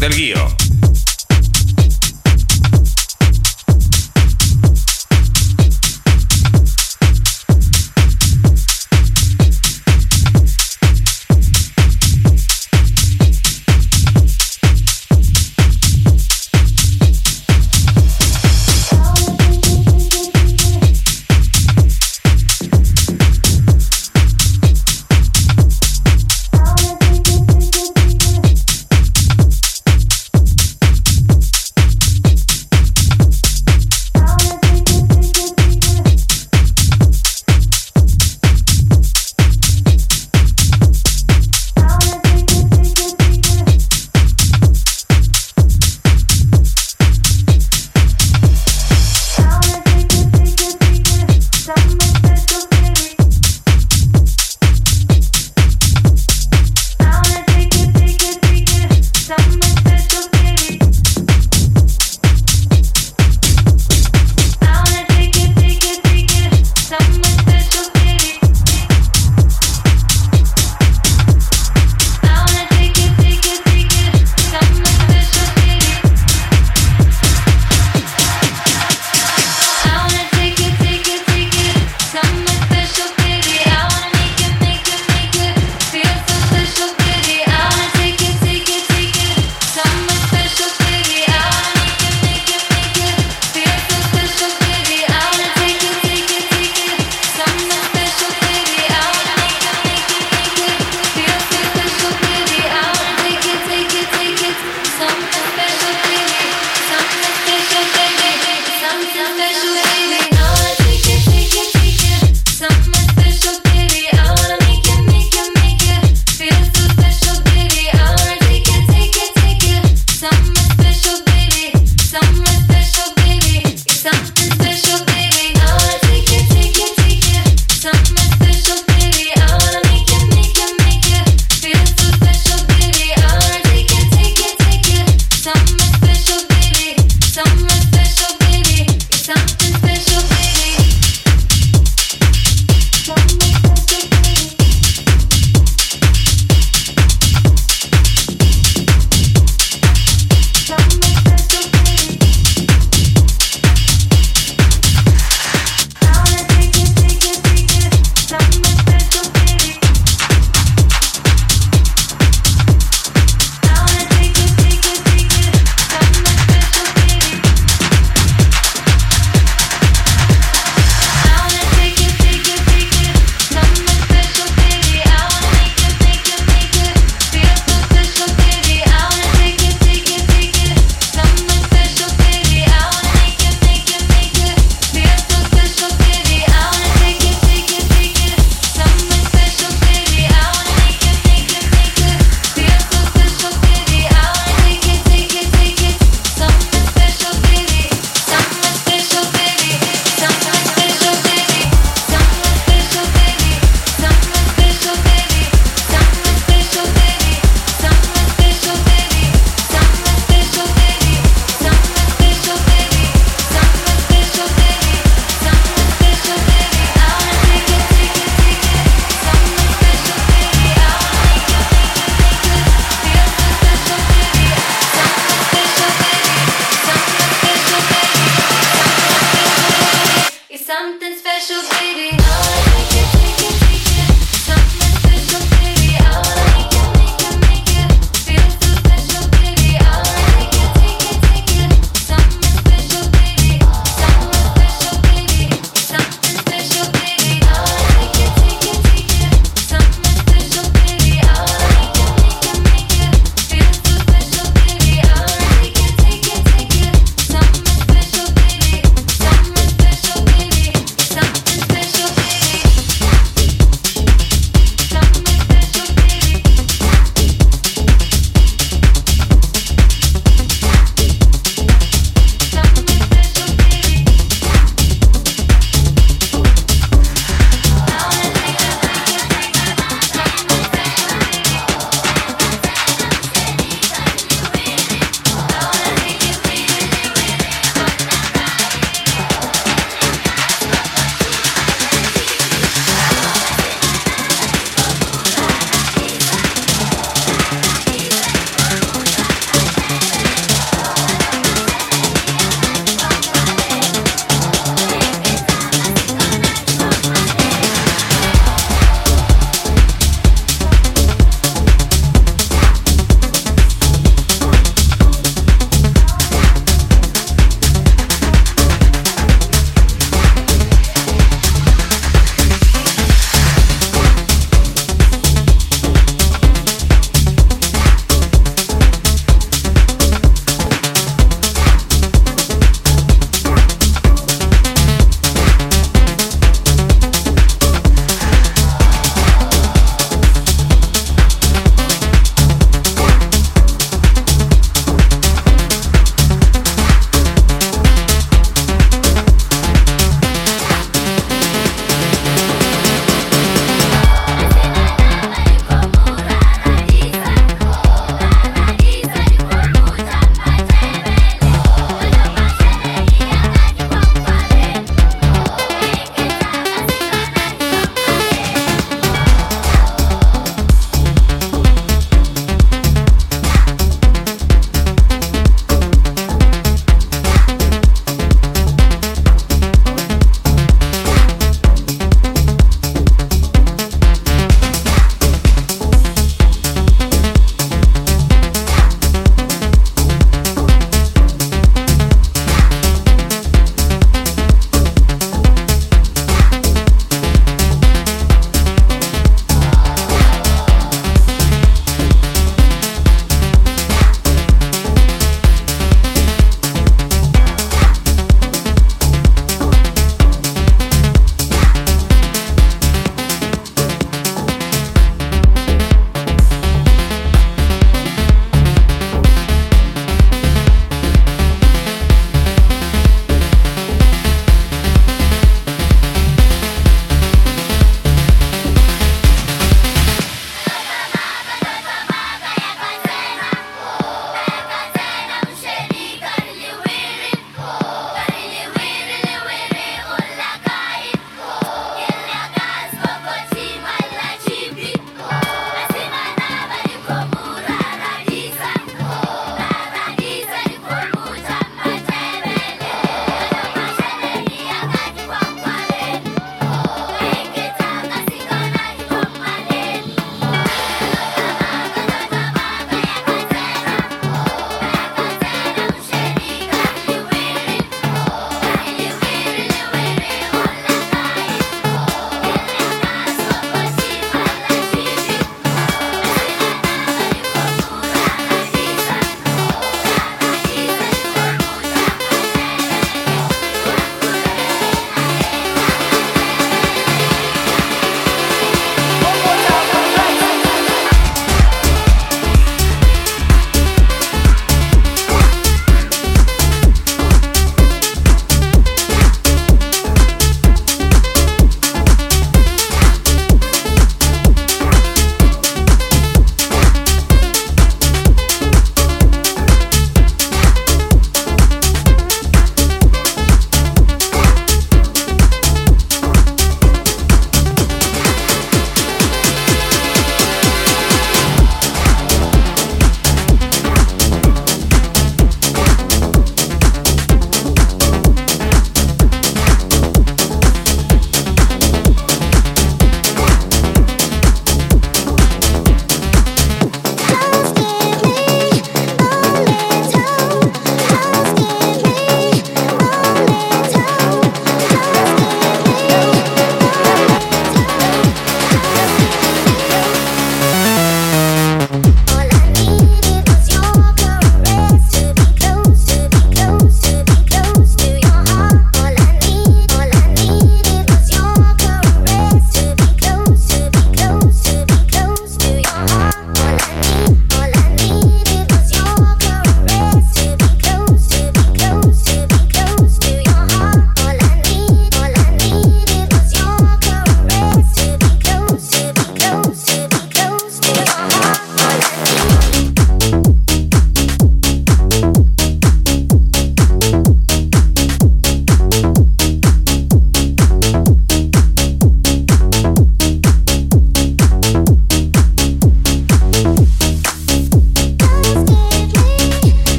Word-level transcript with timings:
Del 0.00 0.14
Guío. 0.14 0.59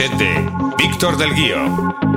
De 0.00 0.50
Víctor 0.78 1.18
del 1.18 1.34
Guío. 1.34 2.09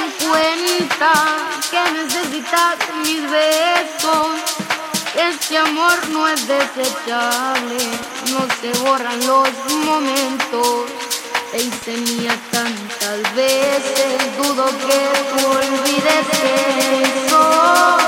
En 0.00 0.28
cuenta 0.28 1.12
que 1.70 1.92
necesitas 1.92 2.76
mis 3.02 3.22
besos. 3.30 4.28
Este 5.14 5.58
amor 5.58 6.08
no 6.10 6.28
es 6.28 6.46
desechable, 6.46 7.84
no 8.32 8.46
se 8.60 8.78
borran 8.82 9.26
los 9.26 9.48
momentos 9.84 10.86
te 11.50 11.62
hice 11.62 11.96
mía 11.96 12.36
tantas 12.50 13.34
veces, 13.34 14.36
dudo 14.36 14.66
que 14.66 15.44
olvides 15.46 16.28
eso. 17.26 18.07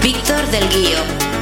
Víctor 0.00 0.46
del 0.50 0.66
Guío. 0.70 1.33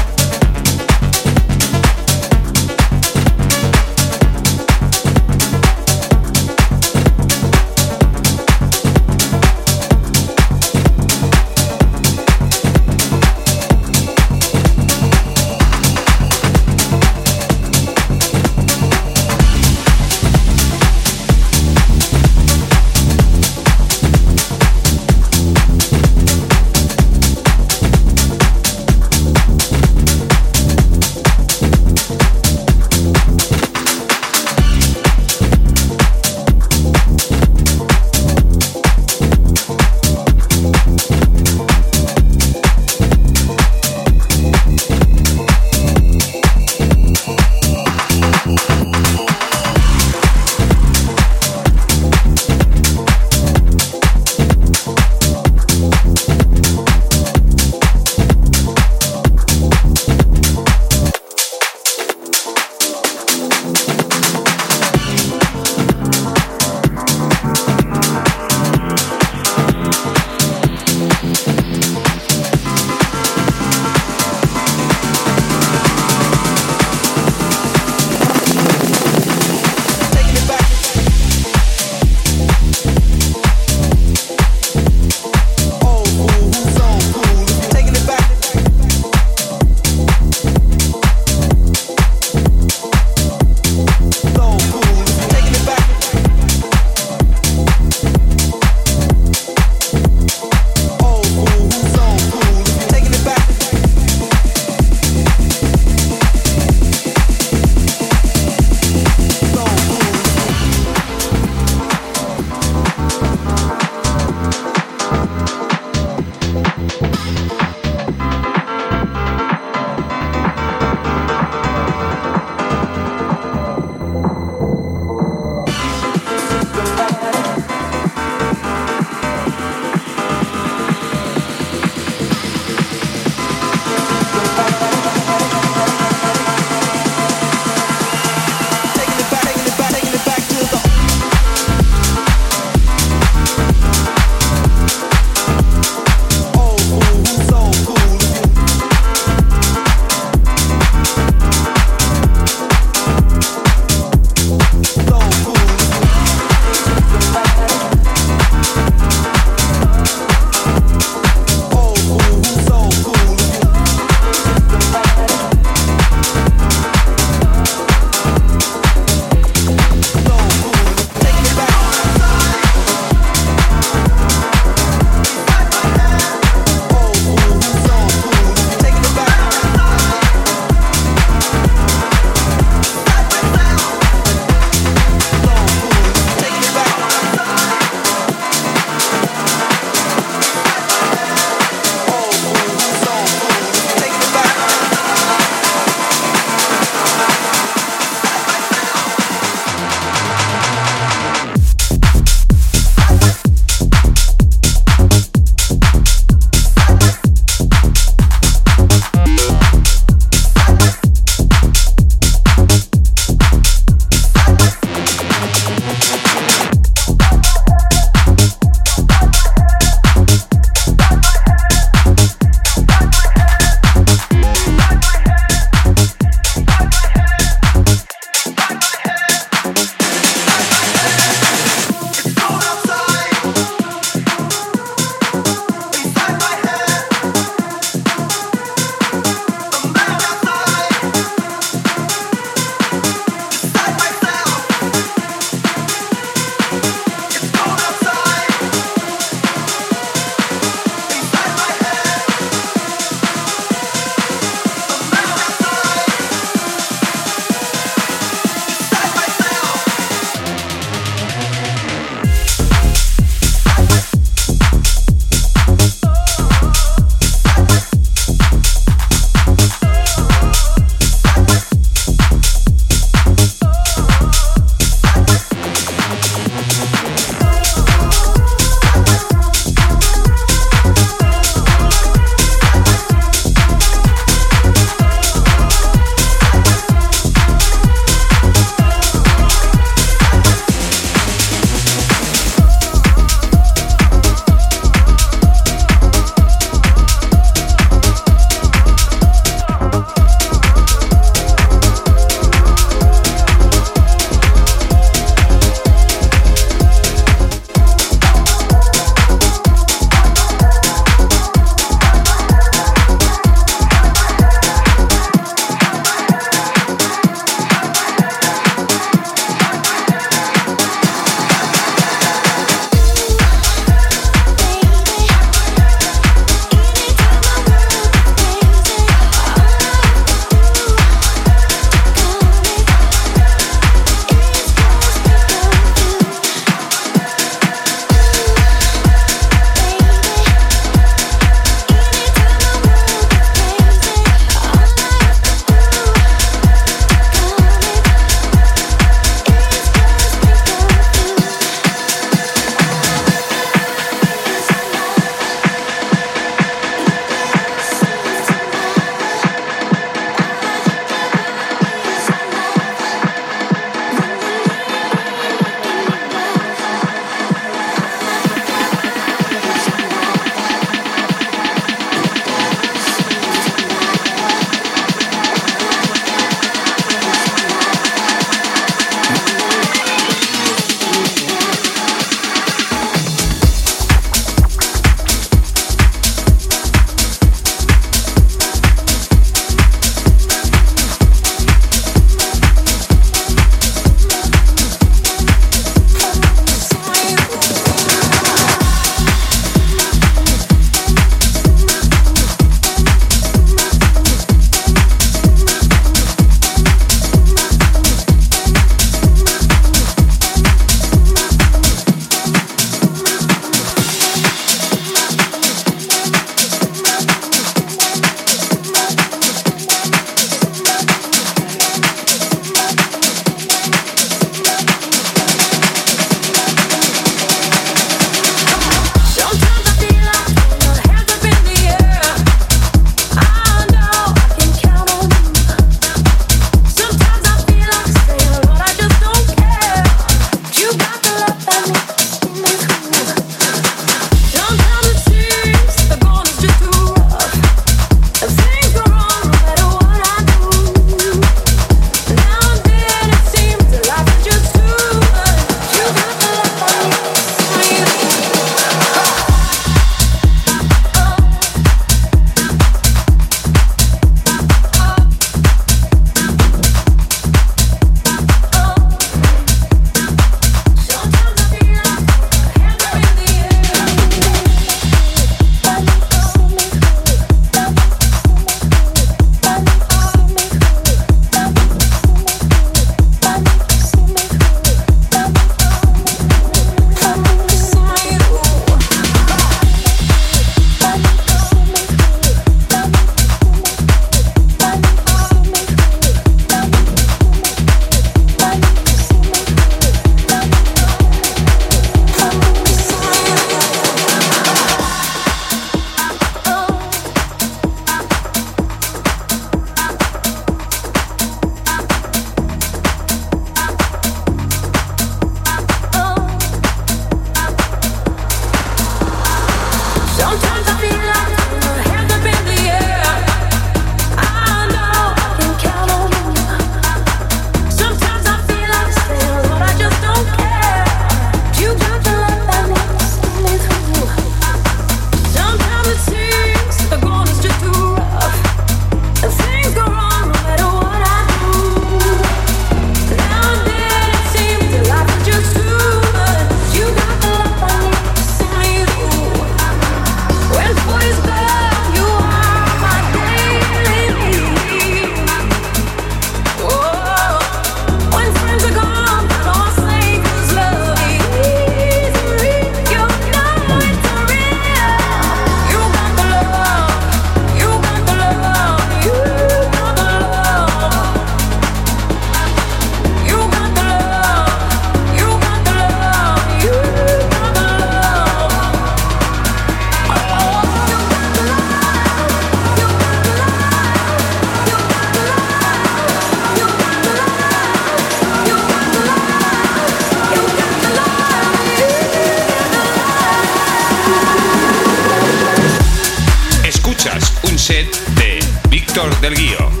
director 599.13 599.41
del 599.41 599.55
guío. 599.55 600.00